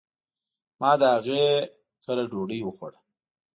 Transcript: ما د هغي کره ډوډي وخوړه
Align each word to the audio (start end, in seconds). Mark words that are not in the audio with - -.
ما 0.79 0.91
د 0.99 1.01
هغي 1.15 1.43
کره 2.03 2.23
ډوډي 2.31 2.59
وخوړه 2.63 2.99